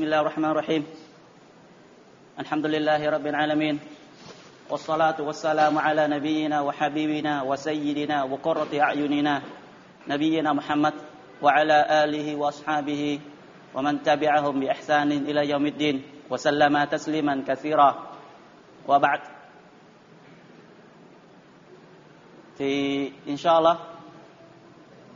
[0.00, 0.82] بسم الله الرحمن الرحيم
[2.38, 3.76] الحمد لله رب العالمين
[4.70, 9.42] والصلاة والسلام على نبينا وحبيبنا وسيدنا وقرة أعيننا
[10.08, 10.94] نبينا محمد
[11.42, 13.20] وعلى آله وأصحابه
[13.74, 17.90] ومن تبعهم بإحسان إلى يوم الدين وسلم تسليما كثيرا
[18.88, 19.20] وبعد
[22.56, 22.72] thì
[23.28, 23.76] inshallah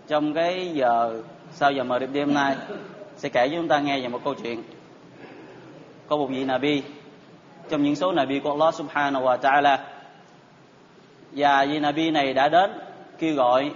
[0.09, 2.57] trong cái giờ sau giờ mời đêm nay
[3.17, 4.63] sẽ kể với chúng ta nghe về một câu chuyện.
[6.09, 6.83] Có một vị Nabi.
[7.71, 9.79] Trong những số Nabi của Allah Subhanahu wa Taala.
[11.33, 12.71] Và vị Nabi này đã đến
[13.19, 13.71] kêu gọi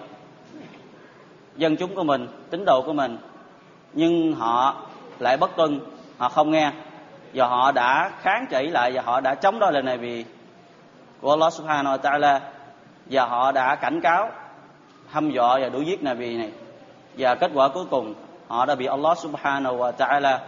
[1.56, 3.18] dân chúng của mình, tín đồ của mình.
[3.92, 4.76] Nhưng họ
[5.18, 5.80] lại bất tuân,
[6.18, 6.72] họ không nghe.
[7.34, 10.24] Và họ đã kháng chỉ lại và họ đã chống đối lời này vì
[11.20, 12.40] của Allah Subhanahu wa Taala.
[13.06, 14.30] Và họ đã cảnh cáo,
[15.10, 16.52] hăm dọa và đuổi giết Nabi này.
[17.18, 18.14] Và kết quả cuối cùng,
[18.48, 20.40] họ đã bị Allah Subhanahu wa Taala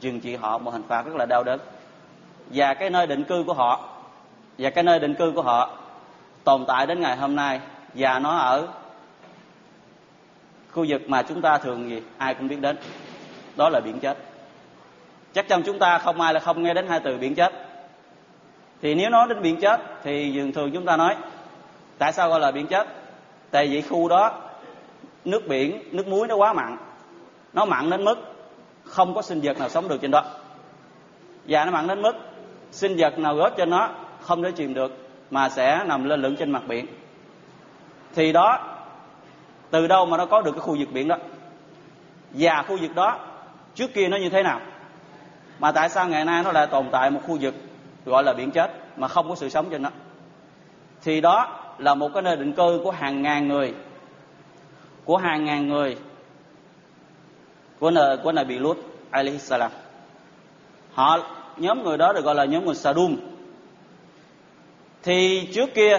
[0.00, 1.60] dừng trị họ một hình phạt rất là đau đớn.
[2.50, 3.88] Và cái nơi định cư của họ,
[4.58, 5.70] và cái nơi định cư của họ
[6.44, 7.60] tồn tại đến ngày hôm nay,
[7.94, 8.68] và nó ở
[10.72, 12.76] khu vực mà chúng ta thường gì, ai cũng biết đến,
[13.56, 14.18] đó là biển chết.
[15.32, 17.52] Chắc chắn chúng ta không ai là không nghe đến hai từ biển chết.
[18.82, 21.16] Thì nếu nói đến biển chết, thì thường thường chúng ta nói,
[21.98, 22.88] tại sao gọi là biển chết?
[23.50, 24.40] Tại vì khu đó,
[25.24, 26.76] nước biển, nước muối nó quá mặn,
[27.52, 28.27] nó mặn đến mức
[28.88, 30.24] không có sinh vật nào sống được trên đó.
[31.44, 32.12] Và nó mặn đến mức
[32.70, 36.36] sinh vật nào rớt trên nó không thể chìm được, mà sẽ nằm lên lửng
[36.36, 36.86] trên mặt biển.
[38.14, 38.58] Thì đó,
[39.70, 41.16] từ đâu mà nó có được cái khu vực biển đó?
[42.30, 43.18] Và khu vực đó,
[43.74, 44.60] trước kia nó như thế nào?
[45.58, 47.54] Mà tại sao ngày nay nó lại tồn tại một khu vực
[48.04, 49.90] gọi là biển chết, mà không có sự sống trên nó?
[51.02, 53.74] Thì đó là một cái nơi định cư của hàng ngàn người,
[55.04, 55.96] của hàng ngàn người
[57.80, 58.78] của của Nabi Lut
[59.10, 59.70] alaihi salam.
[60.92, 61.18] Họ,
[61.56, 63.16] nhóm người đó được gọi là nhóm người Sadum.
[65.02, 65.98] Thì trước kia,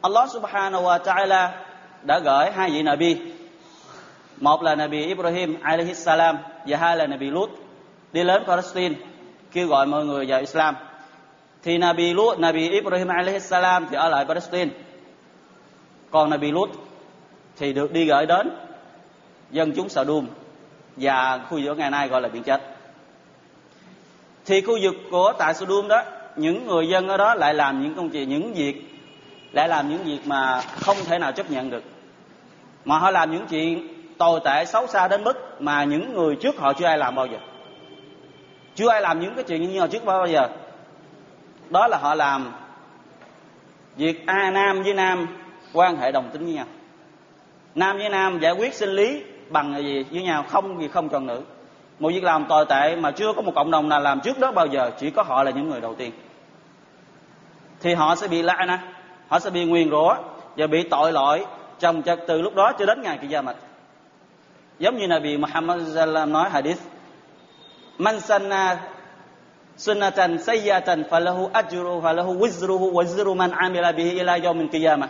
[0.00, 1.48] Allah subhanahu wa ta'ala
[2.02, 3.16] đã gửi hai vị Nabi.
[4.36, 7.50] Một là Nabi Ibrahim alaihi salam, và hai là Nabi Lut,
[8.12, 8.94] đi đến Palestine,
[9.52, 10.76] kêu gọi mọi người vào Islam.
[11.62, 14.70] Thì Nabi Lut, Nabi Ibrahim alaihi salam, thì ở lại Palestine.
[16.10, 16.70] Còn Nabi Lut
[17.56, 18.50] thì được đi gửi đến
[19.50, 20.26] dân chúng Sadum
[21.00, 22.60] và khu vực ngày nay gọi là biển chết.
[24.46, 26.02] Thì khu vực của tại Sodom đó,
[26.36, 28.82] những người dân ở đó lại làm những công chuyện những việc,
[29.52, 31.82] lại làm những việc mà không thể nào chấp nhận được.
[32.84, 33.88] Mà họ làm những chuyện
[34.18, 37.26] tồi tệ, xấu xa đến mức mà những người trước họ chưa ai làm bao
[37.26, 37.38] giờ.
[38.74, 40.48] Chưa ai làm những cái chuyện như họ trước bao giờ.
[41.70, 42.52] Đó là họ làm
[43.96, 45.26] việc a nam với nam
[45.72, 46.66] quan hệ đồng tính với nhau.
[47.74, 51.26] Nam với nam giải quyết sinh lý bằng gì với nhau, không gì không chọn
[51.26, 51.42] nữ
[51.98, 54.52] một việc làm tồi tệ mà chưa có một cộng đồng nào làm trước đó
[54.52, 56.12] bao giờ, chỉ có họ là những người đầu tiên.
[57.80, 58.78] Thì họ sẽ bị lạ nè,
[59.28, 60.14] họ sẽ bị nguyền rủa
[60.56, 61.46] và bị tội lỗi
[61.78, 63.56] trong từ lúc đó cho đến ngày kỳ gia mạch
[64.78, 66.78] giống như là vì Muhammad sallam nói hadith,
[67.98, 68.78] man sanna
[69.76, 75.08] sunnatan sayyatan falahu ajru falahu wizruhu wizru man amila bihi ila yawmin qiyamah.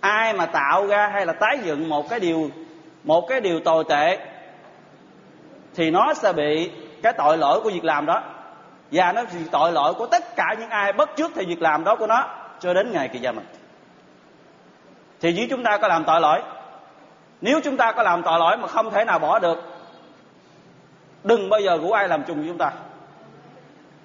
[0.00, 2.50] Ai mà tạo ra hay là tái dựng một cái điều
[3.08, 4.18] một cái điều tồi tệ
[5.74, 6.70] thì nó sẽ bị
[7.02, 8.22] cái tội lỗi của việc làm đó.
[8.92, 11.84] Và nó bị tội lỗi của tất cả những ai bất trước thì việc làm
[11.84, 12.26] đó của nó
[12.60, 13.46] cho đến ngày kỳ gia mình.
[15.20, 16.42] Thì nếu chúng ta có làm tội lỗi,
[17.40, 19.58] nếu chúng ta có làm tội lỗi mà không thể nào bỏ được,
[21.24, 22.72] đừng bao giờ rủ ai làm chung với chúng ta.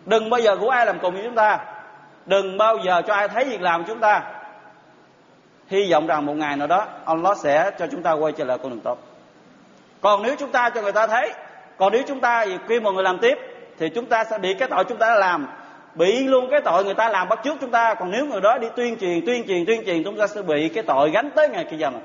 [0.06, 1.59] Đừng bao giờ rủ ai làm cùng với chúng ta.
[2.25, 4.43] Đừng bao giờ cho ai thấy việc làm của chúng ta
[5.68, 8.57] hy vọng rằng một ngày nào đó Allah sẽ cho chúng ta quay trở lại
[8.57, 8.97] con đường tốt.
[10.01, 11.34] Còn nếu chúng ta cho người ta thấy,
[11.78, 13.38] còn nếu chúng ta khi một người làm tiếp,
[13.79, 15.47] thì chúng ta sẽ bị cái tội chúng ta đã làm,
[15.96, 17.94] bị luôn cái tội người ta làm bắt trước chúng ta.
[17.94, 20.69] Còn nếu người đó đi tuyên truyền tuyên truyền tuyên truyền, chúng ta sẽ bị
[20.69, 22.00] cái tội gánh tới ngày kia dần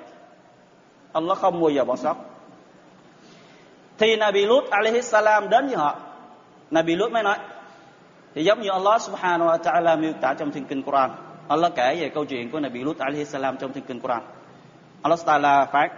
[1.12, 2.16] Allah không bao giờ bỏ sót.
[3.98, 5.96] Thì Nabi Lut alaihi salam đến với họ.
[6.70, 7.38] Nabi Lut mới nói,
[8.34, 11.10] thì giống như Allah subhanahu wa ta'ala miêu tả trong thiên kinh Quran
[11.48, 14.22] Allah kể về câu chuyện của Nabi Lut alaihi salam trong thiên kinh Quran.
[15.02, 15.88] Allah Taala phát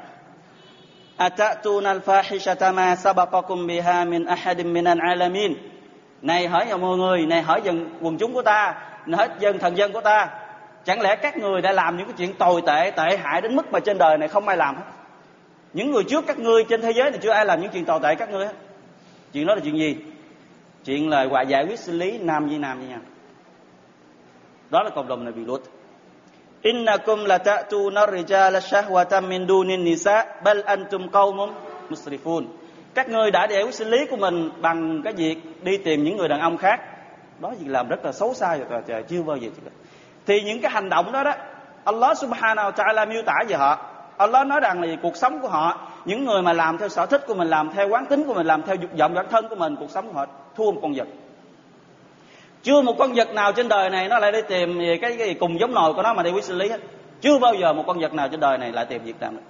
[1.17, 5.55] Atatun al-fahishata ma sabaqakum biha min ahadin min al-alamin?
[6.23, 8.75] Này hỏi nhà mọi người, này hỏi dân quần chúng của ta,
[9.07, 10.29] này hỏi dân thần dân của ta
[10.85, 13.73] Chẳng lẽ các người đã làm những cái chuyện tồi tệ, tệ hại đến mức
[13.73, 14.83] mà trên đời này không ai làm hết?
[15.73, 18.01] Những người trước các ngươi trên thế giới thì chưa ai làm những chuyện tồi
[18.03, 18.53] tệ các ngươi hết.
[19.33, 19.97] Chuyện đó là chuyện gì?
[20.85, 23.01] Chuyện là hòa giải quyết xử lý nam với nam với nhau
[24.71, 25.63] đó là cộng đồng Nabi Lut.
[26.63, 31.51] Innakum lata'tuna ar-rijala shahwatan min dunin nisa, bal antum qaumun
[31.89, 32.45] musrifun.
[32.95, 36.29] Các ngươi đã đẻo sinh lý của mình bằng cái việc đi tìm những người
[36.29, 36.81] đàn ông khác.
[37.41, 39.49] Đó việc làm rất là xấu xa rồi trời chưa bao giờ
[40.27, 41.33] thì những cái hành động đó đó,
[41.85, 43.79] Allah subhanahu wa ta'ala miêu tả về họ.
[44.17, 47.25] Allah nói rằng là cuộc sống của họ, những người mà làm theo sở thích
[47.27, 49.55] của mình, làm theo quán tính của mình, làm theo dục vọng bản thân của
[49.57, 50.27] mình, cuộc sống của họ
[50.57, 51.09] thua một con vật
[52.63, 55.35] chưa một con vật nào trên đời này nó lại đi tìm về cái, cái
[55.35, 56.81] cùng giống nồi của nó mà đi quý xử lý hết.
[57.21, 59.43] Chưa bao giờ một con vật nào trên đời này lại tìm việc làm được.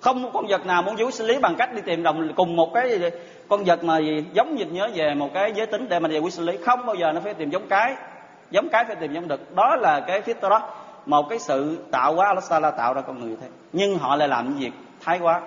[0.00, 2.56] Không một con vật nào muốn giữ xử lý bằng cách đi tìm đồng cùng
[2.56, 3.00] một cái
[3.48, 6.20] con vật mà gì giống như nhớ về một cái giới tính để mà giải
[6.20, 6.58] quyết xử lý.
[6.66, 7.94] Không bao giờ nó phải tìm giống cái
[8.50, 9.54] giống cái phải tìm giống đực.
[9.54, 10.70] Đó là cái phía đó.
[11.06, 14.28] Một cái sự tạo hóa Allah Taala tạo ra con người thế nhưng họ lại
[14.28, 14.72] làm những việc
[15.04, 15.40] thái quá.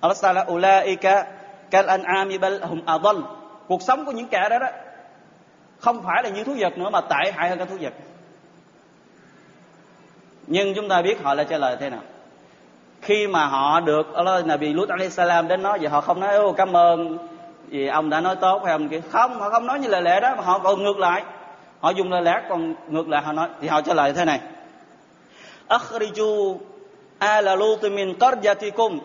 [0.00, 1.24] Allah Taala ulaika
[1.70, 3.18] kal an'ami bal hum adall.
[3.68, 4.66] Cuộc sống của những kẻ đó đó
[5.80, 7.92] không phải là như thú vật nữa mà tệ hại hơn cả thú vật.
[10.46, 12.00] Nhưng chúng ta biết họ lại trả lời thế nào.
[13.02, 16.36] Khi mà họ được Allah Nabi Lut alayhi salam đến nói vậy, họ không nói,
[16.36, 17.18] ô, cảm ơn
[17.68, 19.00] vì ông đã nói tốt hay ông kia.
[19.10, 21.22] Không, họ không nói như lời lẽ đó, mà họ còn ngược lại.
[21.80, 24.40] Họ dùng lời lẽ còn ngược lại, họ nói, thì họ trả lời thế này.
[25.68, 26.56] Akhriju
[27.18, 28.98] ala lut min qaryatikum.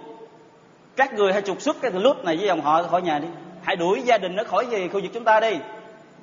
[0.95, 3.27] Các người hãy trục xuất cái lút này với dòng họ khỏi nhà đi.
[3.63, 5.57] Hãy đuổi gia đình nó khỏi gì khu vực chúng ta đi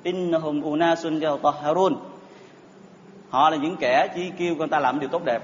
[0.03, 1.95] innahum unasun yatahharun.
[3.29, 5.41] Họ là những kẻ chỉ kêu người ta làm điều tốt đẹp.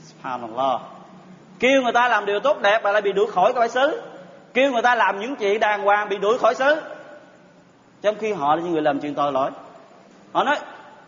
[0.00, 0.80] Subhanallah.
[1.60, 4.02] Kêu người ta làm điều tốt đẹp mà lại bị đuổi khỏi khỏi xứ.
[4.54, 6.80] Kêu người ta làm những chuyện đàng hoàng bị đuổi khỏi xứ.
[8.02, 9.50] Trong khi họ là những người làm chuyện tội lỗi.
[10.32, 10.56] Họ nói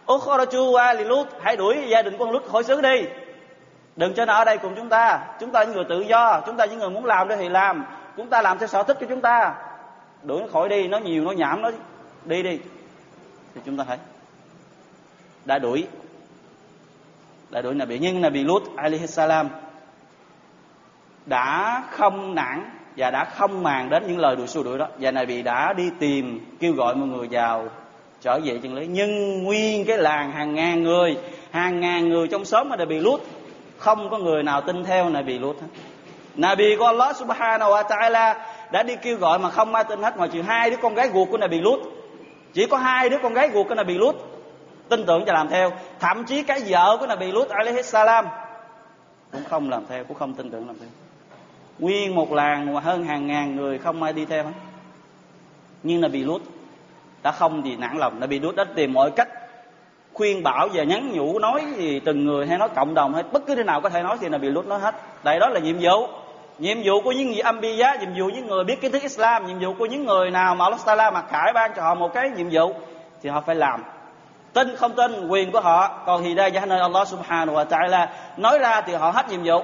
[0.07, 3.03] Ukhraju wa Lut, hãy đuổi gia đình con Lut khỏi xứ đi.
[3.97, 5.21] Đừng cho nó ở đây cùng chúng ta.
[5.41, 6.41] Chúng ta những người tự do.
[6.47, 7.85] Chúng ta những người muốn làm thì làm.
[8.17, 9.55] Chúng ta làm theo sở thích của chúng ta.
[10.23, 11.71] Đuổi nó khỏi đi, nó nhiều, nó nhảm, nó
[12.25, 12.59] đi đi
[13.57, 13.99] thì chúng ta thấy.
[15.45, 15.87] Đã đuổi
[17.51, 19.49] đã đuổi Nabi nhưng Nabi Lut alaihi salam
[21.27, 24.89] đã không nản và đã không màng đến những lời đuổi xua đuổi đó.
[24.99, 27.69] Và Nabi đã đi tìm, kêu gọi mọi người vào
[28.21, 28.87] trở về chân lý.
[28.87, 31.17] Nhưng nguyên cái làng hàng ngàn người,
[31.51, 33.21] hàng ngàn người trong xóm mà Nabi Lut,
[33.79, 35.69] không có người nào tin theo Nabi Lut hết.
[36.35, 38.35] Nabi của Allah subhanahu wa ta'ala
[38.73, 40.17] đã đi kêu gọi mà không ai tin hết.
[40.17, 41.96] Ngoài trừ hai đứa con gái ruột của Nabi Lut
[42.57, 44.17] chỉ có hai đứa con gái ruột của Nabi Lut
[44.89, 45.71] tin tưởng và làm theo.
[46.01, 48.27] Thậm chí cái vợ của Nabi Lut alaihi salam,
[49.33, 50.89] cũng không làm theo, cũng không tin tưởng làm theo.
[51.79, 54.51] Nguyên một làng hơn hàng ngàn người không ai đi theo hết.
[55.83, 56.43] Nhưng Nabi Lut
[57.23, 58.21] đã không gì nản lòng.
[58.21, 59.29] Nabi Lut đã tìm mọi cách
[60.13, 63.47] khuyên bảo và nhắn nhủ, nói gì từng người hay nói cộng đồng hay bất
[63.47, 64.95] cứ thế nào có thể nói thì Nabi Lut nói hết.
[65.23, 66.07] Tại đó là nhiệm vụ
[66.59, 69.47] nhiệm vụ của những người Ambiya giá nhiệm vụ những người biết kiến thức Islam,
[69.47, 72.15] nhiệm vụ của những người nào mà Allah Taala mặc khải ban cho họ một
[72.15, 72.75] cái nhiệm vụ
[73.23, 73.83] thì họ phải làm.
[74.53, 75.89] Tin không tin, quyền của họ.
[76.07, 79.63] Còn thì đây nơi Allah Subhanahu wa Taala nói ra thì họ hết nhiệm vụ.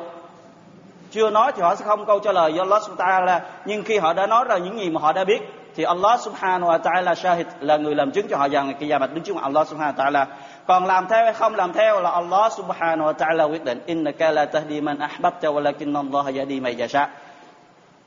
[1.11, 3.41] Chưa nói thì họ sẽ không câu trả lời do Allah Subhanahu wa Taala.
[3.65, 5.41] Nhưng khi họ đã nói ra những gì mà họ đã biết
[5.77, 8.99] thì Allah Subhanahu wa Taala shahid là người làm chứng cho họ rằng cái gia
[8.99, 10.27] mặt đứng trước mặt Allah Subhanahu wa Taala
[10.67, 13.81] còn làm theo hay không làm theo là Allah subhanahu wa ta'ala quyết định.
[13.87, 17.09] Innaka la tahdi man ahbabta walakin Allah yahdi may yasha.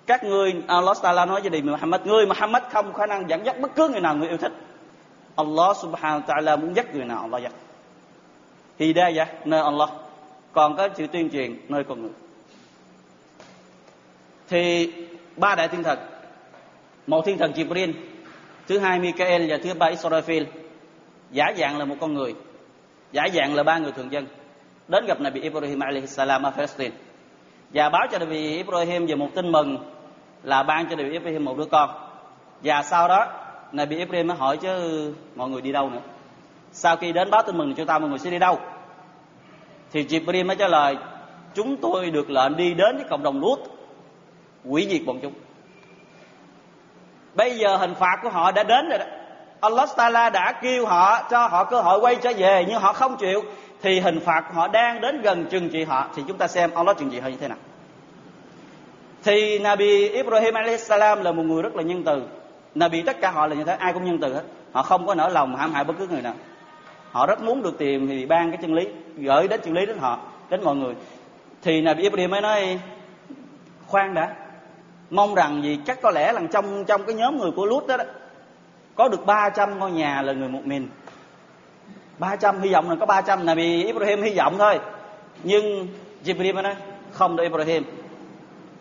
[0.07, 3.59] Các người, Allah Taala nói với Nabi Muhammad, người Muhammad không khả năng dẫn dắt
[3.59, 4.51] bất cứ người nào người yêu thích.
[5.35, 7.51] Allah subhanahu wa ta'ala muốn dắt người nào Allah dắt.
[8.79, 9.89] Hidayah dạ, nơi Allah.
[10.53, 12.11] Còn có sự tuyên truyền nơi con người.
[14.49, 14.93] Thì
[15.35, 15.99] ba đại thiên thần.
[17.07, 17.93] Một thiên thần Jibril,
[18.67, 20.45] thứ hai Mikael và thứ ba Israfil
[21.35, 22.35] giả dạng là một con người.
[23.11, 24.27] Giả dạng là ba người thường dân.
[24.87, 26.95] Đến gặp Nabi Ibrahim alayhi salam ở Palestine.
[27.73, 29.77] Và báo cho Nabi Ibrahim về một tin mừng
[30.43, 31.89] là ban cho Nabi Ibrahim một đứa con.
[32.63, 33.27] Và sau đó,
[33.71, 34.69] Nabi Ibrahim mới hỏi chứ
[35.35, 36.01] mọi người đi đâu nữa?
[36.71, 38.59] Sau khi đến báo tin mừng cho ta mọi người sẽ đi đâu?
[39.91, 40.97] Thì Jibril mới trả lời,
[41.53, 43.59] chúng tôi được lệnh đi đến với cộng đồng Lut,
[44.65, 45.33] hủy diệt bọn chúng.
[47.33, 49.05] Bây giờ hình phạt của họ đã đến rồi đó.
[49.59, 53.17] Allah Taala đã kêu họ cho họ cơ hội quay trở về nhưng họ không
[53.17, 53.43] chịu
[53.81, 56.07] thì hình phạt họ đang đến gần trừng trị họ.
[56.15, 57.57] Thì chúng ta xem Allah trừng trị họ như thế nào.
[59.23, 62.21] Thì Nabi Ibrahim salam là một người rất là nhân từ.
[62.75, 64.43] Nabi tất cả họ là như thế ai cũng nhân từ hết.
[64.71, 66.33] Họ không có nỡ lòng hãm hại bất cứ người nào.
[67.11, 69.97] Họ rất muốn được tìm thì ban cái chân lý gửi đến chân lý đến
[69.97, 70.19] họ
[70.49, 70.95] đến mọi người.
[71.61, 72.79] Thì Nabi Ibrahim mới nói
[73.87, 74.35] khoan đã
[75.09, 77.97] mong rằng gì chắc có lẽ là trong trong cái nhóm người của Lut đó,
[77.97, 78.03] đó
[78.95, 80.89] có được 300 ngôi nhà là người một mình
[82.19, 84.79] 300 hy vọng là có 300 là vì Ibrahim hy vọng thôi.
[85.43, 85.87] Nhưng
[86.25, 86.75] Jibril nói,
[87.11, 87.83] không được Ibrahim.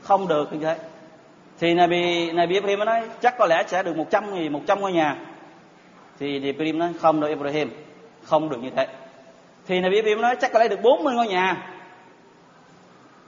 [0.02, 0.76] Không được như thế.
[1.60, 5.16] Thì Nabi Nabi Ibrahim nói, chắc có lẽ sẽ được 100 gì 100 ngôi nhà.
[6.18, 7.70] Thì Ibrahim nói, không được Ibrahim.
[8.24, 8.88] Không được như thế.
[9.66, 11.70] Thì Nabi Ibrahim nói, chắc có lẽ được 40 ngôi nhà.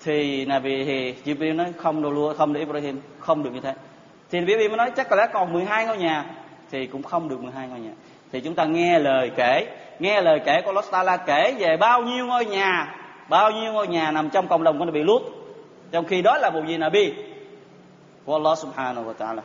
[0.04, 3.00] Thì Nabi, thì Jibril nói, không được luôn không được Ibrahim.
[3.18, 3.74] Không được như thế.
[4.30, 6.24] Thì Nabi Ibrahim nói, chắc có lẽ còn 12 ngôi nhà
[6.71, 7.91] thì cũng không được 12 ngôi nhà
[8.31, 9.67] thì chúng ta nghe lời kể
[9.99, 12.95] nghe lời kể của Allah Taala kể về bao nhiêu ngôi nhà
[13.29, 15.21] bao nhiêu ngôi nhà nằm trong cộng đồng của Nabi Lut
[15.91, 17.13] trong khi đó là một vị Nabi
[18.25, 19.41] của Allah Subhanahu wa Taala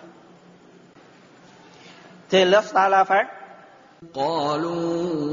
[2.30, 3.26] thì Allah Taala phát
[4.14, 5.29] قالوا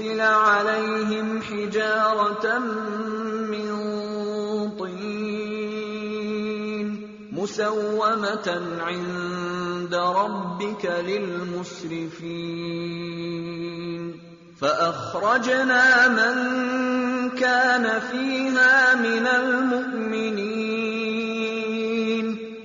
[0.00, 2.58] لنرسل عليهم حجارة
[3.52, 3.68] من
[4.78, 6.08] طين
[7.32, 12.32] مسومة عند ربك للمسرفين.
[14.60, 16.34] فأخرجنا من
[17.30, 20.62] كان فيها من المؤمنين.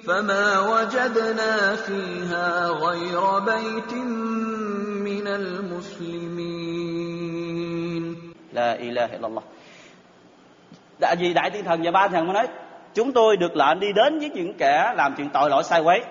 [0.07, 3.93] فما وجدنا فيها غير بيت
[5.03, 5.66] من المسلمين
[8.57, 9.43] La ilaha illallah.
[10.99, 12.47] Đại vì đại thiên thần và ba thần mới nói
[12.93, 16.01] chúng tôi được lệnh đi đến với những kẻ làm chuyện tội lỗi sai quấy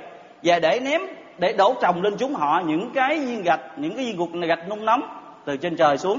[0.43, 1.01] và để ném
[1.39, 4.69] để đổ trồng lên chúng họ những cái viên gạch những cái viên gục gạch
[4.69, 5.03] nung nóng
[5.45, 6.19] từ trên trời xuống.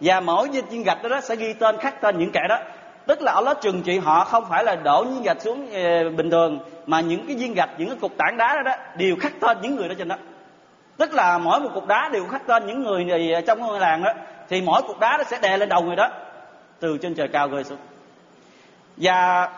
[0.00, 2.58] Và mỗi viên gạch đó, đó sẽ ghi tên khắc tên những kẻ đó.
[3.06, 6.30] Tức là Allah trừng trị họ không phải là đổ viên gạch xuống ờ, bình
[6.30, 9.32] thường mà những cái viên gạch những cái cục tảng đá đó, đó đều khắc
[9.40, 10.16] tên những người đó trên đó.
[10.96, 13.06] Tức là mỗi một cục đá đều khắc tên những người
[13.46, 14.12] trong ngôi làng đó
[14.48, 16.10] thì mỗi cục đá nó sẽ đè lên đầu người đó,
[16.80, 17.78] từ trên trời cao rơi xuống.
[18.96, 19.48] Và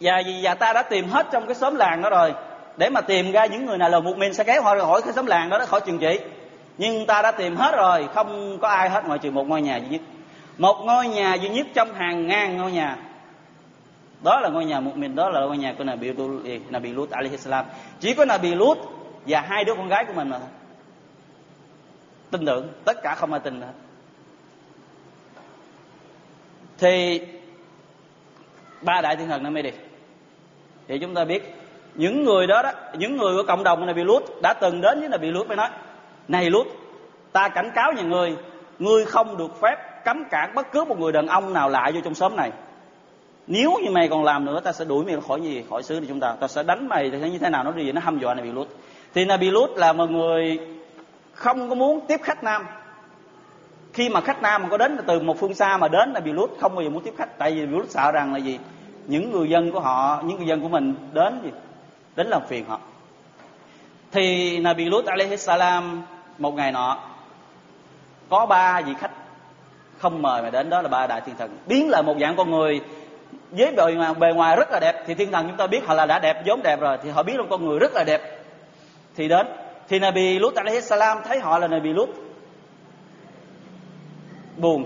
[0.00, 2.34] và và ta đã tìm hết trong cái xóm làng đó rồi.
[2.76, 5.02] Để mà tìm ra những người nào là một mình sẽ kéo họ ra khỏi
[5.02, 6.20] cái xóm làng đó đó khỏi trường trị.
[6.78, 9.76] Nhưng ta đã tìm hết rồi, không có ai hết ngoại trừ một ngôi nhà
[9.76, 10.00] duy nhất.
[10.58, 12.96] Một ngôi nhà duy nhất trong hàng ngàn ngôi nhà.
[14.24, 16.12] Đó là ngôi nhà một mình, đó là ngôi nhà của Nabi
[16.44, 17.64] eh, Nabi Lut alaihi salam.
[18.00, 18.78] Chỉ có Nabi Lut
[19.26, 20.48] và hai đứa con gái của mình mà thôi.
[22.30, 23.68] Tin tưởng, tất cả không ai tin nữa
[26.82, 27.20] thì
[28.80, 29.70] ba đại thiên thần nó mới đi.
[30.88, 31.54] Thì chúng ta biết,
[31.94, 35.00] những người đó đó, những người của cộng đồng này bị lút, đã từng đến
[35.00, 35.68] với là bị lút mới nói,
[36.28, 36.66] này lút,
[37.32, 38.36] ta cảnh cáo nhà ngươi
[38.78, 42.00] ngươi không được phép cấm cản bất cứ một người đàn ông nào lại vô
[42.04, 42.50] trong xóm này.
[43.46, 46.04] Nếu như mày còn làm nữa, ta sẽ đuổi mày khỏi gì, khỏi xứ này
[46.08, 46.36] chúng ta.
[46.40, 48.52] Ta sẽ đánh mày thì như thế nào nó đi, nó hăm dọa này bị
[48.52, 48.68] lút.
[49.14, 50.58] Thì Nabi Lut là một người
[51.32, 52.66] không có muốn tiếp khách nam
[53.92, 56.32] khi mà khách nam mà có đến từ một phương xa mà đến là bị
[56.32, 57.38] lút không bao giờ muốn tiếp khách.
[57.38, 58.58] Tại vì bị lút sợ rằng là gì?
[59.06, 61.50] Những người dân của họ những người dân của mình đến gì?
[62.16, 62.78] Đến làm phiền họ.
[64.12, 66.02] Thì Nabi Lut alaihi salam
[66.38, 66.98] một ngày nọ
[68.28, 69.10] có ba vị khách
[69.98, 71.58] không mời mà đến đó là ba đại thiên thần.
[71.66, 72.80] Biến lại một dạng con người
[73.50, 75.04] với bề ngoài, bề ngoài rất là đẹp.
[75.06, 77.22] Thì thiên thần chúng ta biết họ là đã đẹp vốn đẹp rồi thì họ
[77.22, 78.20] biết là con người rất là đẹp.
[79.16, 79.46] Thì đến
[79.88, 82.08] thì Nabi Lut alaihi salam thấy họ là Nabi Lut
[84.62, 84.84] buồn.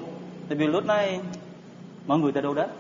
[0.49, 1.21] Tại vì lúc nói
[2.07, 2.71] mọi người từ đâu đến?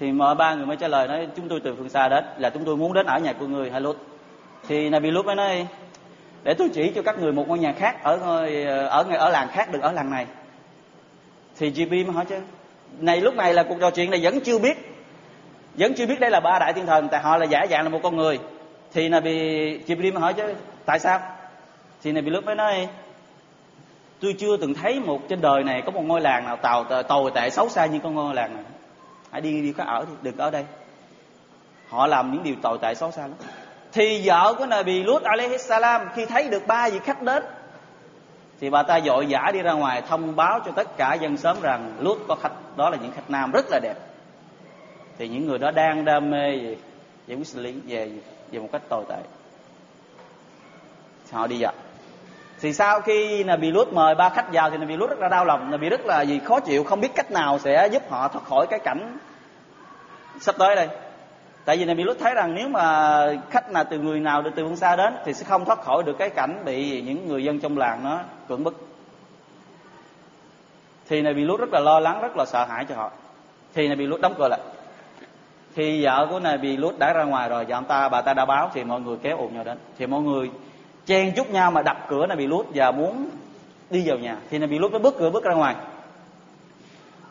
[0.00, 2.50] Thì mà ba người mới trả lời nói, chúng tôi từ phương xa đến, là
[2.50, 3.96] chúng tôi muốn đến ở nhà của người hay Lut
[4.68, 5.66] thì Nabi Lut mới nói
[6.42, 8.16] để tôi chỉ cho các người một ngôi nhà khác ở
[8.88, 10.26] ở ở làng khác đừng ở làng này.
[11.58, 12.36] Thì GB mới hỏi chứ,
[12.98, 14.76] này, lúc này là cuộc trò chuyện này vẫn chưa biết,
[15.74, 17.88] vẫn chưa biết đây là ba đại thiên thần, tại họ là giả dạng là
[17.88, 18.38] một con người.
[18.92, 19.30] Thì Nabi
[19.78, 20.54] Jibril mới hỏi chứ,
[20.84, 21.20] tại sao?
[22.02, 22.88] Thì Nabi lúc mới nói
[24.20, 27.30] tôi chưa từng thấy một trên đời này có một ngôi làng nào tàu tồi
[27.34, 28.64] tệ xấu xa như con ngôi làng này.
[29.30, 30.64] Hãy đi đi có ở đi, đừng ở đây.
[31.88, 33.36] Họ làm những điều tồi tệ xấu xa lắm.
[33.92, 37.42] Thì vợ của Nabi Lut alaihi salam khi thấy được ba vị khách đến,
[38.60, 41.56] thì bà ta dội vã đi ra ngoài thông báo cho tất cả dân sớm
[41.62, 43.94] rằng Lut có khách, đó là những khách nam rất là đẹp.
[45.18, 46.76] Thì những người đó đang đam mê về
[47.26, 48.10] về Muslim, về
[48.50, 49.18] về một cách tồi tệ.
[51.32, 51.74] Họ đi dọc
[52.64, 55.44] thì sau khi Nabi Lut mời ba khách vào thì Nabi Lut rất là đau
[55.44, 55.70] lòng.
[55.70, 58.66] Nabi rất là gì, khó chịu, không biết cách nào sẽ giúp họ thoát khỏi
[58.66, 59.18] cái cảnh
[60.40, 60.88] sắp tới đây.
[61.64, 63.18] Tại vì Nabi Lut thấy rằng nếu mà
[63.50, 66.18] khách là từ người nào, từ phương xa đến thì sẽ không thoát khỏi được
[66.18, 68.86] cái cảnh bị những người dân trong làng nó cưỡng bức.
[71.08, 73.10] Thì Nabi Lut rất là lo lắng, rất là sợ hãi cho họ.
[73.74, 74.60] Thì Nabi Lut đóng cửa lại.
[75.76, 78.70] Thì vợ của Nabi Lut đã ra ngoài rồi, và ta, bà ta đã báo
[78.74, 79.78] thì mọi người kéo ồn nhau đến.
[79.98, 80.50] Thì mọi người
[81.06, 83.30] chen chúc nhau mà đập cửa Nabi Lut và muốn
[83.90, 84.36] đi vào nhà.
[84.50, 85.76] Thì Nabi Lut mới bước cửa, bước ra ngoài.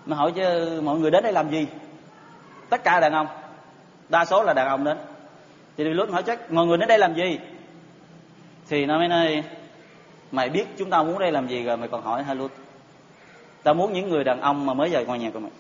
[0.06, 1.68] Mà hỏi chứ, mọi người đến đây làm gì?
[2.70, 3.28] Tất cả đàn ông.
[4.10, 4.98] Đa số là đàn ông đến.
[5.78, 7.40] Thì Nabi Lut hỏi chắc mọi người đến đây làm gì?
[8.70, 9.44] Thì nó mới nói,
[10.32, 12.52] mày biết chúng ta muốn đây làm gì rồi, mày còn hỏi hay Lut
[13.64, 15.52] ta muốn những người đàn ông mà mới rời ngôi nhà của mày.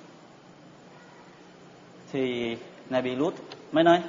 [2.12, 2.58] Thì
[2.89, 3.34] Nabi Lut
[3.72, 4.01] mới nói,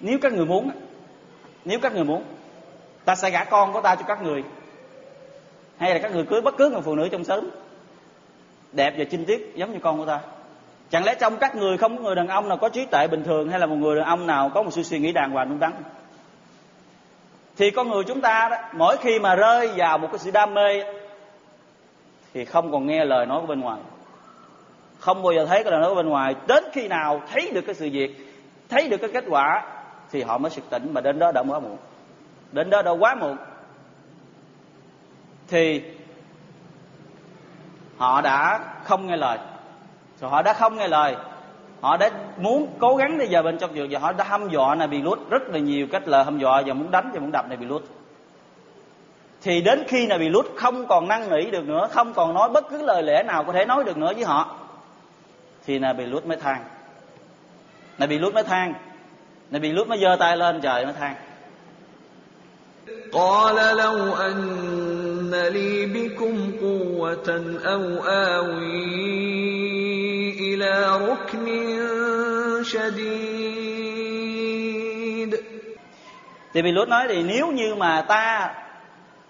[0.00, 0.70] nếu các người muốn
[1.64, 2.24] nếu các người muốn,
[3.04, 4.44] ta sẽ gả con của ta cho các người.
[5.78, 7.50] Hay là các người cưới bất cứ người phụ nữ trong xóm.
[8.72, 10.20] Đẹp và chinh tiết, giống như con của ta.
[10.90, 13.24] Chẳng lẽ trong các người không có người đàn ông nào có trí tuệ bình
[13.24, 15.48] thường, hay là một người đàn ông nào có một sự suy nghĩ đàng hoàng
[15.48, 15.72] đúng đắn?
[17.56, 20.54] Thì con người chúng ta đó, mỗi khi mà rơi vào một cái sự đam
[20.54, 20.82] mê,
[22.34, 23.80] thì không còn nghe lời nói của bên ngoài.
[24.98, 26.34] Không bao giờ thấy cái lời nói của bên ngoài.
[26.46, 28.16] Đến khi nào thấy được cái sự việc,
[28.68, 29.62] thấy được cái kết quả
[30.14, 31.76] thì họ mới sực tỉnh mà đến đó đã quá muộn.
[32.52, 33.36] Đến đó đã quá muộn.
[35.48, 35.82] Thì
[37.96, 39.38] họ đã không nghe lời.
[40.20, 41.16] Rồi họ đã không nghe lời.
[41.80, 44.74] Họ đã muốn cố gắng đi giờ bên trong giường và họ đã hâm dọa
[44.74, 47.30] này bị lút rất là nhiều cách lời hâm dọa và muốn đánh và muốn
[47.32, 47.82] đập này bị lút
[49.42, 52.48] thì đến khi này bị lút không còn năn nỉ được nữa, không còn nói
[52.48, 54.56] bất cứ lời lẽ nào có thể nói được nữa với họ,
[55.66, 56.64] thì này bị lút mới than.
[57.98, 58.74] Này bị lút mới than
[59.51, 61.15] này bị lút mới giơ tay lên trời mới than
[63.11, 67.29] قال لو أن لي بكم قوة
[67.65, 68.79] أو آوي
[70.39, 70.73] إلى
[71.07, 71.45] ركن
[72.63, 73.79] شديد
[76.53, 78.53] thì bị lút nói thì nếu như mà ta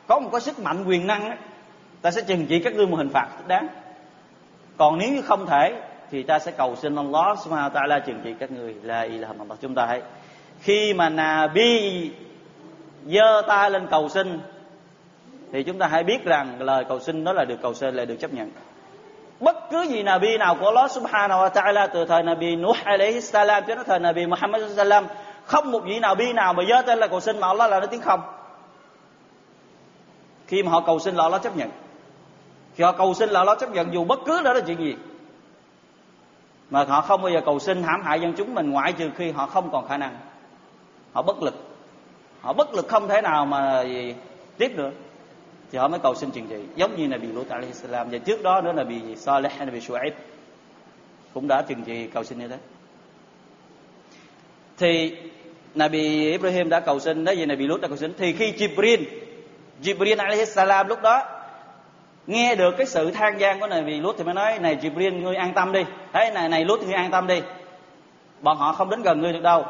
[0.08, 1.38] có một cái sức mạnh quyền năng ấy,
[2.02, 3.68] ta sẽ trừng trị các ngươi một hình phạt thích đáng
[4.78, 5.82] còn nếu như không thể
[6.15, 8.75] thì ta sẽ cầu xin Allah subhanahu wa ta'ala trừng trị các người.
[8.83, 9.61] La ilaha illallah.
[9.61, 10.03] Chúng ta hãy,
[10.61, 12.11] khi mà Nabi
[13.07, 14.41] giơ tay lên cầu xin,
[15.53, 18.05] thì chúng ta hãy biết rằng lời cầu xin đó là được cầu xin, là
[18.05, 18.51] được chấp nhận.
[19.41, 23.21] Bất cứ gì Nabi nào của Allah subhanahu wa ta'ala từ thời Nabi Nuh alayhi
[23.21, 25.05] salam cho đến thời Nabi Muhammad sallam
[25.45, 27.89] không một vị Nabi nào mà giơ tay là cầu xin mà Allah là nói
[27.91, 28.21] tiếng không.
[30.47, 31.71] Khi mà họ cầu xin là Allah chấp nhận.
[32.75, 34.97] Khi họ cầu xin là Allah chấp nhận, dù bất cứ đó là chuyện gì
[36.75, 39.31] mà họ không bao giờ cầu xin hãm hại dân chúng mình ngoại trừ khi
[39.31, 40.17] họ không còn khả năng.
[41.13, 41.55] Họ bất lực.
[42.41, 44.15] Họ bất lực không thể nào mà gì,
[44.59, 44.91] tiếp nữa
[45.73, 48.11] thì họ mới cầu xin trừng trị giống như là bị Lut alaihi salam.
[48.11, 50.11] Và trước đó nữa là bị Saleh hay là bị Shu'aib
[51.35, 52.59] cũng đã trừng trị cầu xin như thế.
[54.79, 55.17] Thì
[55.75, 59.05] Nabi Ibrahim đã cầu xin đấy gì Nabi Lut đã cầu xin thì khi Jibril
[59.83, 61.34] Jibril alaihi salam lúc đó
[62.27, 65.37] nghe được cái sự than gian của Nabi Lut thì mới nói, này Jibril ngươi
[65.37, 65.85] an tâm đi.
[66.13, 67.43] Thế này này Lut ngươi an tâm đi.
[68.41, 69.65] Bọn họ không đến gần ngươi được đâu.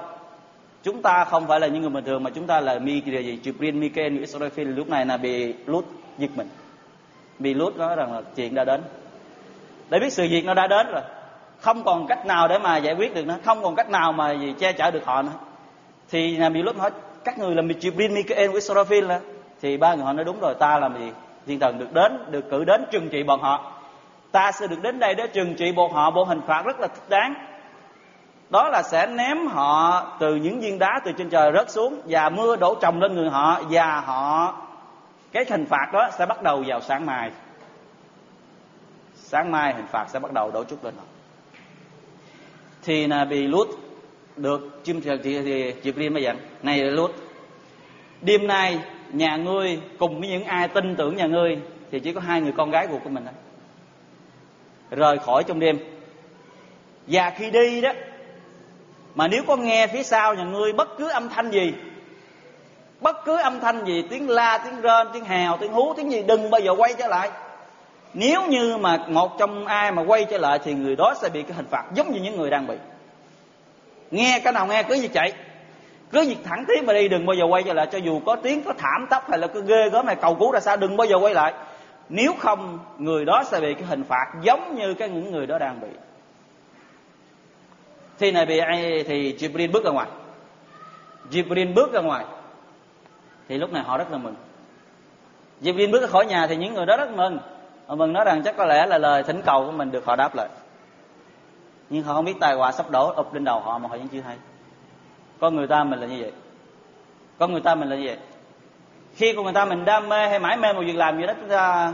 [0.82, 3.38] Chúng ta không phải là những người bình thường mà chúng ta là mi gì
[3.44, 5.84] Jibril Mikael Israfil lúc này là bị Lut
[6.18, 6.48] giật mình.
[7.38, 8.82] Bị Lut nói rằng là chuyện đã đến.
[9.90, 11.02] Để biết sự việc nó đã đến rồi.
[11.60, 13.36] Không còn cách nào để mà giải quyết được nữa.
[13.44, 15.32] Không còn cách nào mà gì che chở được họ nữa.
[16.10, 16.90] Thì là bị Lut hỏi
[17.24, 19.20] các người là Jibril Mikael Israfil là.
[19.62, 21.10] Thì ba người họ nói, đúng rồi, ta làm gì?
[21.46, 23.72] Thiên thần được đến, được cử đến trừng trị bọn họ.
[24.32, 26.86] Ta sẽ được đến đây để trừng trị bọn họ, bộ hình phạt rất là
[26.86, 27.34] thích đáng.
[28.50, 32.28] Đó là sẽ ném họ từ những viên đá từ trên trời rớt xuống và
[32.28, 34.56] mưa đổ trồng lên người họ và họ,
[35.32, 37.30] cái hình phạt đó sẽ bắt đầu vào sáng mai.
[39.14, 41.04] Sáng mai hình phạt sẽ bắt đầu đổ chút lên họ.
[42.82, 43.68] Thì là bị lút
[44.36, 47.10] được chim thì thì Jibril mới dặn này là lút
[48.20, 48.78] đêm nay
[49.14, 51.58] nhà ngươi cùng với những ai tin tưởng nhà ngươi
[51.90, 53.34] thì chỉ có hai người con gái ruột của mình thôi.
[54.90, 55.78] Rời khỏi trong đêm.
[57.06, 57.92] Và khi đi đó,
[59.14, 61.72] mà nếu có nghe phía sau nhà ngươi bất cứ âm thanh gì,
[63.00, 66.22] bất cứ âm thanh gì, tiếng la, tiếng rên, tiếng hào, tiếng hú, tiếng gì,
[66.22, 67.30] đừng bao giờ quay trở lại.
[68.14, 71.42] Nếu như mà một trong ai mà quay trở lại thì người đó sẽ bị
[71.42, 72.74] cái hình phạt giống như những người đang bị.
[74.10, 75.32] Nghe cái nào nghe, cứ như chạy
[76.10, 78.36] cứ việc thẳng tiến mà đi, đừng bao giờ quay trở lại, cho dù có
[78.36, 80.96] tiếng có thảm tóc hay là cứ ghê gớm này, cầu cứu ra sao, đừng
[80.96, 81.54] bao giờ quay lại.
[82.08, 85.58] Nếu không, người đó sẽ bị cái hình phạt giống như cái những người đó
[85.58, 85.88] đang bị.
[88.18, 90.08] Thì này bị ai, thì Jibril bước ra ngoài.
[91.30, 92.24] Jibril bước ra ngoài.
[93.48, 94.34] Thì lúc này họ rất là mừng.
[95.62, 97.38] Jibril bước ra khỏi nhà thì những người đó rất mừng.
[97.86, 100.16] Họ mừng nói rằng chắc có lẽ là lời thỉnh cầu của mình được họ
[100.16, 100.48] đáp lại.
[101.90, 104.08] Nhưng họ không biết tài họa sắp đổ ụp lên đầu họ mà họ vẫn
[104.08, 104.36] chưa hay
[105.40, 106.32] con người ta mình là như vậy.
[107.38, 108.16] Con người ta mình là như vậy.
[109.16, 111.32] Khi con người ta mình đam mê hay mãi mê một việc làm gì đó,
[111.40, 111.92] chúng ta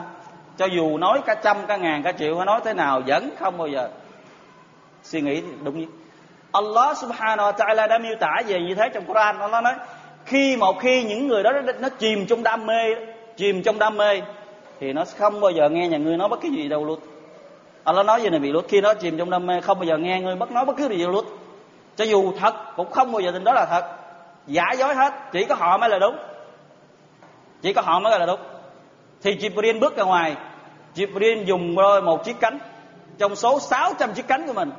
[0.57, 3.59] cho dù nói cả trăm, cả ngàn, cả triệu, hay nói thế nào, vẫn không
[3.59, 3.89] bao giờ
[5.03, 5.87] suy nghĩ đúng như
[6.53, 9.39] Allah subhanahu wa ta'ala đã miêu tả về như thế trong Quran.
[9.39, 9.75] Allah nói,
[10.27, 12.95] khi một khi những người đó nó chìm trong đam mê,
[13.37, 14.21] chìm trong đam mê,
[14.81, 16.99] thì nó không bao giờ nghe nhà ngươi nói bất cứ gì đâu luôn.
[17.85, 19.97] Allah nói về này bị lút khi nó chìm trong đam mê, không bao giờ
[19.99, 21.25] nghe ngươi bất nói bất cứ gì đâu luôn
[22.01, 23.85] cho dù thật, cũng không bao giờ tin đó là thật.
[24.47, 26.17] Giả dối hết, chỉ có họ mới là đúng.
[27.63, 28.41] Chỉ có họ mới là đúng.
[29.23, 30.37] Thì Jibril bước ra ngoài.
[30.95, 32.59] Jibril dùng đôi một chiếc cánh.
[33.19, 34.71] Trong số 600 chiếc cánh của mình,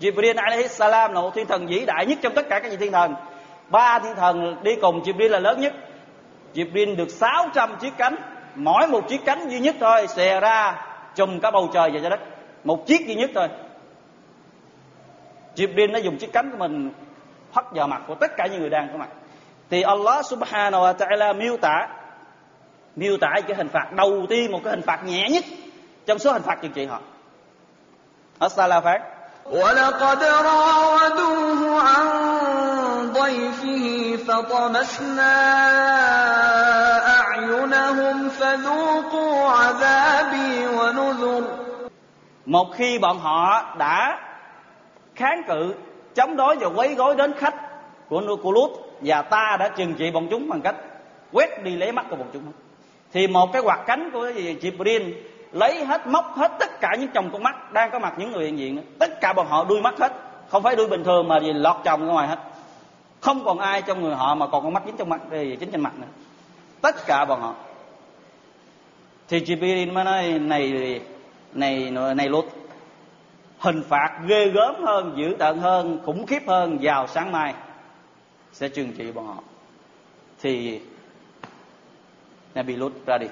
[0.00, 2.76] Jibril alaihi salam là một thiên thần vĩ đại nhất trong tất cả các vị
[2.76, 3.14] thiên thần.
[3.68, 5.72] Ba thiên thần đi cùng Jibril là lớn nhất.
[6.54, 8.16] Jibril được 600 chiếc cánh.
[8.54, 12.10] Mỗi một chiếc cánh duy nhất thôi xè ra chùm cả bầu trời và trái
[12.10, 12.20] đất.
[12.64, 13.48] Một chiếc duy nhất thôi.
[15.55, 16.91] Jibril nó dùng chiếc cánh của mình
[17.53, 19.09] hất vào mặt của tất cả những người đang có mặt
[19.69, 21.87] thì Allah subhanahu wa ta'ala miêu tả
[22.95, 25.43] miêu tả cái hình phạt đầu tiên một cái hình phạt nhẹ nhất
[26.05, 26.99] trong số hình phạt trừng trị họ
[28.39, 29.01] Allah phán
[29.51, 32.05] ولقد راودوه عن
[33.13, 35.35] ضيفه فطمسنا
[37.19, 41.43] أعينهم فذوقوا عذابي ونذر
[42.45, 44.19] một khi bọn họ đã
[45.22, 45.74] kháng cự
[46.14, 47.54] chống đối và quấy rối đến khách
[48.08, 50.76] của của Lút và ta đã trừng trị bọn chúng bằng cách
[51.32, 52.42] quét đi lấy mắt của bọn chúng.
[53.12, 54.30] Thì một cái quạt cánh của
[54.60, 55.12] Jibril
[55.52, 58.44] lấy hết móc hết tất cả những chồng con mắt đang có mặt những người
[58.44, 60.12] hiện diện tất cả bọn họ đuôi mắt hết.
[60.48, 62.38] Không phải đuôi bình thường mà gì lọt chồng ra ngoài hết.
[63.20, 65.70] Không còn ai trong người họ mà còn con mắt dính trong mặt, đây chính
[65.70, 66.06] trên mặt nữa.
[66.80, 67.54] Tất cả bọn họ.
[69.28, 71.00] Thì Jibril mới nói này
[71.54, 72.44] này này lút
[73.62, 77.54] hình phạt ghê gớm hơn, dữ tợn hơn, khủng khiếp hơn vào sáng mai.
[78.52, 79.42] Sẽ trừng trị bọn họ.
[80.40, 80.80] Thì
[82.54, 83.26] Nabi Lut ra đi.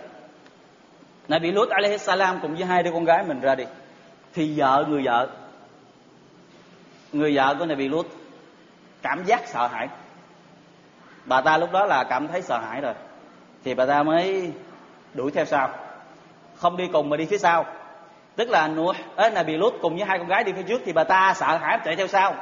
[1.28, 3.64] Nabi Lut alaihi salam cùng với hai đứa con gái mình ra đi.
[4.34, 5.28] Thì vợ, người vợ.
[7.12, 8.06] Người vợ của Nabi Lut
[9.02, 9.88] cảm giác sợ hãi.
[11.24, 12.94] Bà ta lúc đó là cảm thấy sợ hãi rồi.
[13.64, 14.52] Thì bà ta mới
[15.14, 15.70] đuổi theo sau.
[16.56, 17.66] Không đi cùng mà đi phía sau
[18.40, 20.92] tức là Nuh ấy Nabi Lut cùng với hai con gái đi phía trước thì
[20.92, 22.34] bà ta sợ hãi chạy theo sau.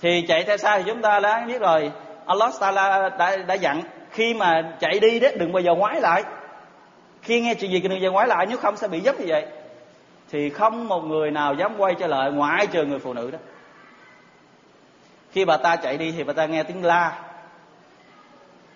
[0.00, 1.92] Thì chạy theo sau thì chúng ta đã biết rồi
[2.26, 6.24] Allah Taala đã, đã dặn khi mà chạy đi đó đừng bao giờ ngoái lại.
[7.22, 9.20] Khi nghe chuyện gì thì đừng bao giờ ngoái lại nếu không sẽ bị dấp
[9.20, 9.46] như vậy.
[10.30, 13.38] Thì không một người nào dám quay trở lại ngoại trừ người phụ nữ đó.
[15.32, 17.18] Khi bà ta chạy đi thì bà ta nghe tiếng la.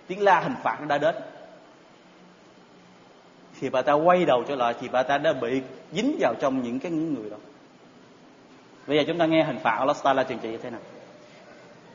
[0.06, 1.14] Tiếng la hình phạt đã đến
[3.60, 5.62] thì bà ta quay đầu trở lại thì bà ta đã bị
[5.92, 7.36] dính vào trong những cái những người đó.
[8.86, 10.80] Bây giờ chúng ta nghe hình phạt Allah ta là trừng trị như thế nào.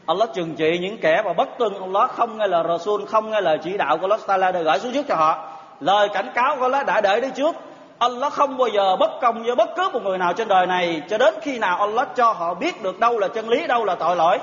[0.05, 3.41] Allah trừng trị những kẻ mà bất tuân Allah, không nghe lời Rasul, không nghe
[3.41, 5.57] lời chỉ đạo của Allah ta là đã gửi xuống trước cho họ.
[5.79, 7.55] Lời cảnh cáo của Allah đã để đi trước.
[7.99, 11.01] Allah không bao giờ bất công với bất cứ một người nào trên đời này
[11.09, 13.95] cho đến khi nào Allah cho họ biết được đâu là chân lý, đâu là
[13.95, 14.39] tội lỗi.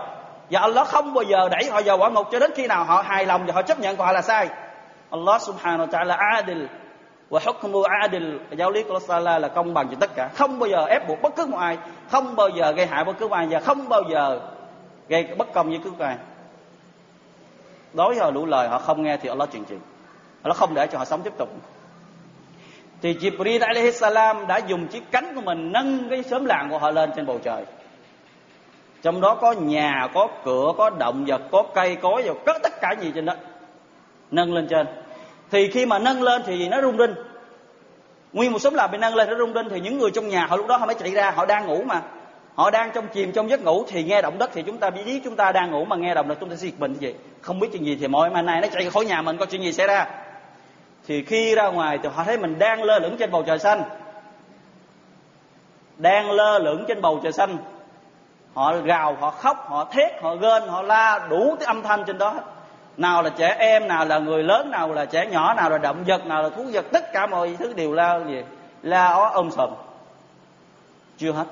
[0.51, 3.03] Và Allah không bao giờ đẩy họ vào quả ngục cho đến khi nào họ
[3.07, 4.49] hài lòng và họ chấp nhận họ là sai.
[5.11, 6.67] Allah subhanahu wa ta'ala adil
[7.29, 10.29] và hukmu adil, giáo lý của Allah là công bằng cho tất cả.
[10.35, 11.79] Không bao giờ ép buộc bất cứ một ai,
[12.11, 14.41] không bao giờ gây hại bất cứ một ai, và không bao giờ
[15.09, 16.17] gây bất công với cứ một ai.
[17.93, 19.77] Đối với họ đủ lời, họ không nghe thì Allah trừng trị
[20.43, 21.49] Allah không để cho họ sống tiếp tục.
[23.03, 26.79] Thì Jibril alaihi salam đã dùng chiếc cánh của mình nâng cái xóm làng của
[26.79, 27.65] họ lên trên bầu trời.
[29.03, 32.73] Trong đó có nhà, có cửa, có động vật, có cây cối và có tất
[32.81, 33.35] cả gì trên đó.
[34.31, 34.87] Nâng lên trên
[35.51, 37.15] thì khi mà nâng lên thì nó rung rinh.
[38.33, 40.47] Nguyên một xóm làng bị nâng lên, nó rung rinh thì những người trong nhà,
[40.47, 42.03] họ lúc đó họ mới chạy ra, họ đang ngủ mà.
[42.55, 45.21] Họ đang trong chìm trong giấc ngủ thì nghe động đất thì chúng ta biết
[45.25, 47.61] chúng ta đang ngủ mà nghe động đất chúng ta sẽ giật mình gì không
[47.61, 49.73] biết chuyện gì thì mọi mai này nó chạy khỏi nhà mình, có chuyện gì
[49.73, 50.07] xảy ra?
[51.07, 53.83] Thì khi ra ngoài thì họ thấy mình đang lơ lửng trên bầu trời xanh.
[55.97, 57.57] Đang lơ lửng trên bầu trời xanh.
[58.55, 62.19] Họ gào, họ khóc, họ thét, họ gên, họ la đủ cái âm thanh trên
[62.19, 62.35] đó
[62.97, 66.05] nào là trẻ em, nào là người lớn, nào là trẻ nhỏ, nào là động
[66.07, 68.43] vật, nào là thú vật, tất cả mọi thứ đều la gì?
[68.83, 69.71] La ó, ôm sòm.
[71.19, 71.45] Chưa hết.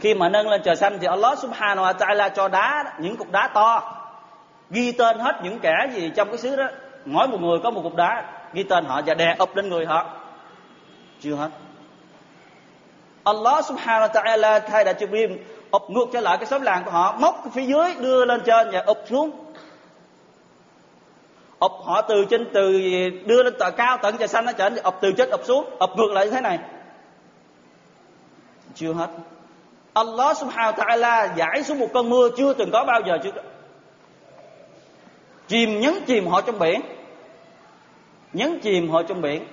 [0.00, 3.30] Khi mà nâng lên trời xanh thì Allah subhanahu wa ta'ala cho đá, những cục
[3.30, 3.94] đá to.
[4.70, 6.64] Ghi tên hết những kẻ gì trong cái xứ đó.
[7.04, 9.86] Mỗi một người có một cục đá, ghi tên họ và đè ập lên người
[9.86, 10.06] họ.
[11.20, 11.48] Chưa hết.
[13.24, 15.36] Allah subhanahu wa ta'ala thay đã Jibril
[15.70, 18.70] ập ngược trở lại cái xóm làng của họ, móc phía dưới đưa lên trên
[18.72, 19.30] và ập xuống
[21.58, 22.72] ập họ từ trên, từ
[23.26, 25.90] đưa lên tòa cao, tận trời xanh nó trở ập từ trên, ập xuống, ập
[25.96, 26.58] ngược lại như thế này.
[28.74, 29.08] Chưa hết.
[29.92, 33.30] Allah subhanahu wa ta'ala giải xuống một cơn mưa chưa từng có bao giờ chưa
[35.48, 36.80] chìm, nhấn chìm họ trong biển.
[38.32, 39.46] Nhấn chìm họ trong biển.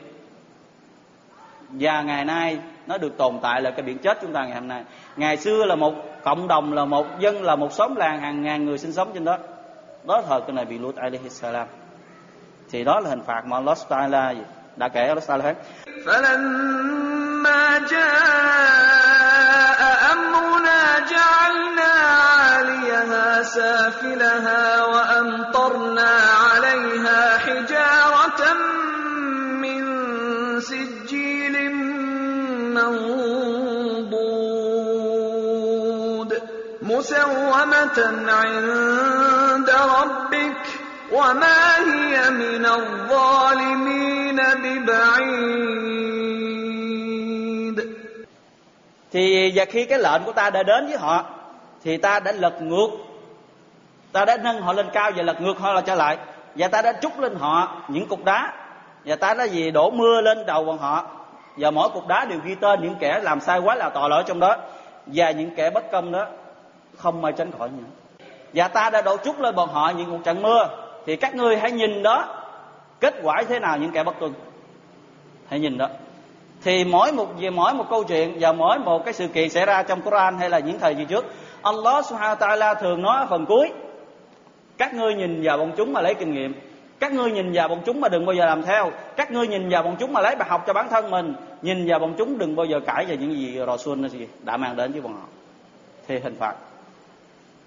[1.70, 4.68] Và ngày nay nó được tồn tại là cái biển chết chúng ta ngày hôm
[4.68, 4.84] nay.
[5.16, 8.66] Ngày xưa là một cộng đồng, là một dân, là một xóm làng, hàng ngàn
[8.66, 9.38] người sinh sống trên đó.
[10.08, 11.68] Đó thời cái này bị Lut alaihi salam.
[12.76, 14.46] شيء ده الهن فاك ما الله تعالى
[14.78, 15.58] ده كاي رسال هيك
[16.06, 20.82] فلما جاء أمرنا
[21.14, 21.92] جعلنا
[22.44, 26.10] عاليها سافلها وأمطرنا
[26.52, 28.54] عليها حجارة
[29.64, 29.82] من
[30.60, 31.56] سجيل
[35.36, 36.42] منضود
[36.82, 40.65] مسومة عند ربك
[41.15, 45.91] وما هي من الظالمين ببعيد
[49.13, 51.25] thì và khi cái lệnh của ta đã đến với họ
[51.85, 52.89] thì ta đã lật ngược
[54.13, 56.19] ta đã nâng họ lên cao và lật ngược họ là trở lại
[56.55, 58.53] và ta đã trút lên họ những cục đá
[59.05, 61.07] và ta đã gì đổ mưa lên đầu bọn họ
[61.57, 64.23] và mỗi cục đá đều ghi tên những kẻ làm sai quá là tội lỗi
[64.27, 64.57] trong đó
[65.07, 66.27] và những kẻ bất công đó
[66.99, 67.85] không ai tránh khỏi nữa
[68.55, 70.69] và ta đã đổ trút lên bọn họ những cuộc trận mưa
[71.06, 72.42] thì các ngươi hãy nhìn đó.
[73.00, 74.34] Kết quả thế nào những kẻ bất tuân?
[75.50, 75.90] Hãy nhìn đó.
[76.64, 79.66] Thì mỗi một về mỗi một câu chuyện và mỗi một cái sự kiện xảy
[79.66, 81.26] ra trong Quran hay là những thời gì trước,
[81.62, 83.72] Allah subhanahu wa ta'ala thường nói ở phần cuối,
[84.78, 86.54] các ngươi nhìn vào bọn chúng mà lấy kinh nghiệm.
[87.00, 88.92] Các ngươi nhìn vào bọn chúng mà đừng bao giờ làm theo.
[89.16, 91.34] Các ngươi nhìn vào bọn chúng mà lấy bài học cho bản thân mình.
[91.62, 94.76] Nhìn vào bọn chúng đừng bao giờ cãi về những gì Rasul gì, đã mang
[94.76, 95.28] đến với bọn họ.
[96.08, 96.56] Thì hình phạt.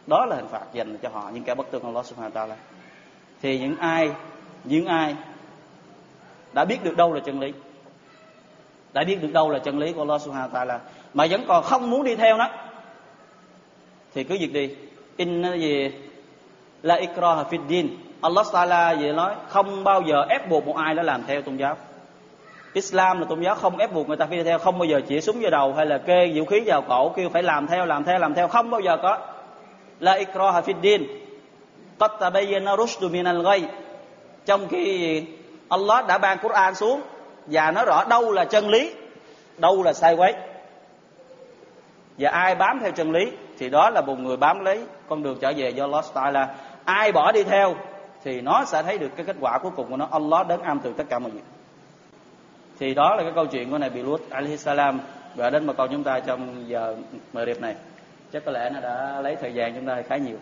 [0.07, 2.55] Đó là hình phạt dành cho họ, những kẻ bất tương Allah subhanahu wa ta'ala
[3.43, 4.11] thì những ai
[4.65, 5.15] những ai
[6.53, 7.53] đã biết được đâu là chân lý,
[8.93, 10.79] đã biết được đâu là chân lý của Allah subhanahu wa ta'ala,
[11.15, 12.49] mà vẫn còn không muốn đi theo nó,
[14.15, 14.75] thì cứ việc đi.
[15.17, 15.91] In gì
[16.83, 17.89] la ikraha fid din.
[18.21, 21.57] Allah Taala vậy nói, không bao giờ ép buộc một ai đã làm theo tôn
[21.57, 21.77] giáo.
[22.73, 25.01] Islam là tôn giáo, không ép buộc người ta phải đi theo, không bao giờ
[25.09, 27.87] chỉ súng vào đầu hay là kê vũ khí vào cổ, kêu phải làm theo
[27.87, 29.19] làm theo làm theo, không bao giờ có.
[30.01, 31.28] La ikraha fid din
[31.99, 33.63] qad tabayyana rushdu min ghay
[34.47, 35.25] trong khi
[35.69, 37.01] Allah đã ban Quran xuống,
[37.47, 38.95] và nó rõ đâu là chân lý,
[39.59, 40.35] đâu là sai quấy.
[42.19, 45.39] Và ai bám theo chân lý, thì đó là một người bám lấy con đường
[45.41, 47.75] trở về do Allah là ai bỏ đi theo,
[48.25, 50.09] thì nó sẽ thấy được cái kết quả cuối cùng của nó.
[50.11, 51.45] Allah đấng am từ tất cả mọi việc
[52.79, 55.01] thì đó là cái câu chuyện của này bị Lut alaihi salam.
[55.35, 56.97] Và đến mà câu chúng ta trong giờ
[57.33, 57.75] mời điệp này.
[58.33, 60.37] Chắc có lẽ nó đã lấy thời gian chúng ta khá nhiều.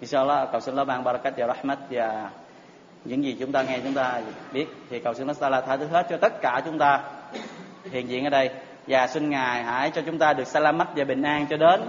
[0.00, 2.30] Inshallah, cầu xin Allah ban barakat và rahmat và
[3.04, 4.20] những gì chúng ta nghe, chúng ta
[4.52, 7.00] biết thì cầu xin Allah Taala tha thứ hết cho tất cả chúng ta
[7.90, 8.50] hiện diện ở đây
[8.86, 11.80] và xin ngài hãy cho chúng ta được salamat và bình an cho đến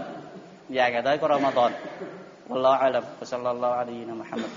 [0.70, 1.72] và ngày tới có Ramadan.
[2.50, 4.50] Wallahu a'lam wa sallallahu alayhi wa sallam.